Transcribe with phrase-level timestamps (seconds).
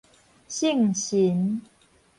[0.47, 1.61] 聖神